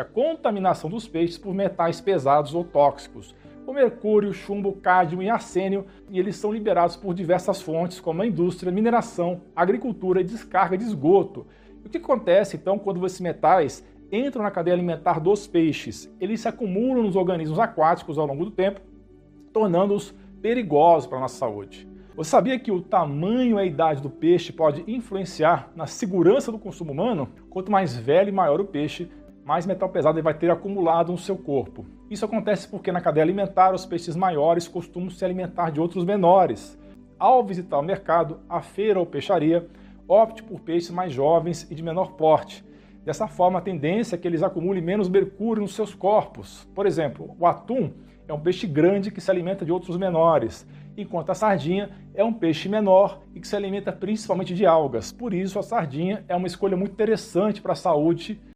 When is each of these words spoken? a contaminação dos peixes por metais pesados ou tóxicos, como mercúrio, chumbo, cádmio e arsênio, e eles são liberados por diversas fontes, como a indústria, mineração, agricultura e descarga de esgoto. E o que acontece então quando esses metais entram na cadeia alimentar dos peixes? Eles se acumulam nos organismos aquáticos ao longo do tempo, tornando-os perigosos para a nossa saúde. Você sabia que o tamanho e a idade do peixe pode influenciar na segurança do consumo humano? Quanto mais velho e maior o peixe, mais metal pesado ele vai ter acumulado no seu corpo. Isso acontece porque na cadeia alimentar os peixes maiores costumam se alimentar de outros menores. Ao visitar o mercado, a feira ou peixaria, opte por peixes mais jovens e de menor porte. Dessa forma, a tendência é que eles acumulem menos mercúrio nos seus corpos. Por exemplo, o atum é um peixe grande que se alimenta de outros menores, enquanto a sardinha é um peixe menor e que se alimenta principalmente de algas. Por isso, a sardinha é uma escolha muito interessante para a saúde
a 0.00 0.04
contaminação 0.04 0.88
dos 0.88 1.06
peixes 1.08 1.38
por 1.38 1.54
metais 1.54 2.00
pesados 2.00 2.54
ou 2.54 2.64
tóxicos, 2.64 3.34
como 3.64 3.78
mercúrio, 3.78 4.32
chumbo, 4.32 4.72
cádmio 4.72 5.22
e 5.22 5.28
arsênio, 5.28 5.84
e 6.10 6.18
eles 6.18 6.36
são 6.36 6.50
liberados 6.50 6.96
por 6.96 7.12
diversas 7.12 7.60
fontes, 7.60 8.00
como 8.00 8.22
a 8.22 8.26
indústria, 8.26 8.72
mineração, 8.72 9.42
agricultura 9.54 10.22
e 10.22 10.24
descarga 10.24 10.78
de 10.78 10.84
esgoto. 10.84 11.46
E 11.84 11.86
o 11.86 11.90
que 11.90 11.98
acontece 11.98 12.56
então 12.56 12.78
quando 12.78 13.04
esses 13.04 13.20
metais 13.20 13.84
entram 14.10 14.42
na 14.42 14.50
cadeia 14.50 14.74
alimentar 14.74 15.20
dos 15.20 15.46
peixes? 15.46 16.10
Eles 16.18 16.40
se 16.40 16.48
acumulam 16.48 17.02
nos 17.02 17.14
organismos 17.14 17.58
aquáticos 17.58 18.16
ao 18.16 18.26
longo 18.26 18.46
do 18.46 18.50
tempo, 18.50 18.80
tornando-os 19.52 20.14
perigosos 20.40 21.06
para 21.06 21.18
a 21.18 21.20
nossa 21.20 21.36
saúde. 21.36 21.86
Você 22.16 22.30
sabia 22.30 22.58
que 22.58 22.72
o 22.72 22.80
tamanho 22.82 23.58
e 23.58 23.60
a 23.60 23.64
idade 23.64 24.02
do 24.02 24.10
peixe 24.10 24.52
pode 24.52 24.82
influenciar 24.90 25.70
na 25.76 25.86
segurança 25.86 26.50
do 26.50 26.58
consumo 26.58 26.90
humano? 26.90 27.28
Quanto 27.48 27.70
mais 27.70 27.96
velho 27.96 28.30
e 28.30 28.32
maior 28.32 28.60
o 28.60 28.64
peixe, 28.64 29.08
mais 29.48 29.64
metal 29.64 29.88
pesado 29.88 30.18
ele 30.18 30.22
vai 30.22 30.34
ter 30.34 30.50
acumulado 30.50 31.10
no 31.10 31.16
seu 31.16 31.34
corpo. 31.34 31.86
Isso 32.10 32.22
acontece 32.22 32.68
porque 32.68 32.92
na 32.92 33.00
cadeia 33.00 33.24
alimentar 33.24 33.72
os 33.72 33.86
peixes 33.86 34.14
maiores 34.14 34.68
costumam 34.68 35.08
se 35.08 35.24
alimentar 35.24 35.70
de 35.70 35.80
outros 35.80 36.04
menores. 36.04 36.78
Ao 37.18 37.42
visitar 37.42 37.78
o 37.78 37.82
mercado, 37.82 38.40
a 38.46 38.60
feira 38.60 39.00
ou 39.00 39.06
peixaria, 39.06 39.66
opte 40.06 40.42
por 40.42 40.60
peixes 40.60 40.90
mais 40.90 41.14
jovens 41.14 41.66
e 41.70 41.74
de 41.74 41.82
menor 41.82 42.12
porte. 42.12 42.62
Dessa 43.06 43.26
forma, 43.26 43.58
a 43.58 43.62
tendência 43.62 44.16
é 44.16 44.18
que 44.18 44.28
eles 44.28 44.42
acumulem 44.42 44.82
menos 44.82 45.08
mercúrio 45.08 45.62
nos 45.62 45.74
seus 45.74 45.94
corpos. 45.94 46.68
Por 46.74 46.84
exemplo, 46.84 47.34
o 47.40 47.46
atum 47.46 47.90
é 48.28 48.34
um 48.34 48.40
peixe 48.40 48.66
grande 48.66 49.10
que 49.10 49.18
se 49.18 49.30
alimenta 49.30 49.64
de 49.64 49.72
outros 49.72 49.96
menores, 49.96 50.68
enquanto 50.94 51.30
a 51.30 51.34
sardinha 51.34 51.88
é 52.12 52.22
um 52.22 52.34
peixe 52.34 52.68
menor 52.68 53.22
e 53.34 53.40
que 53.40 53.48
se 53.48 53.56
alimenta 53.56 53.92
principalmente 53.92 54.54
de 54.54 54.66
algas. 54.66 55.10
Por 55.10 55.32
isso, 55.32 55.58
a 55.58 55.62
sardinha 55.62 56.22
é 56.28 56.36
uma 56.36 56.46
escolha 56.46 56.76
muito 56.76 56.92
interessante 56.92 57.62
para 57.62 57.72
a 57.72 57.76
saúde 57.76 58.38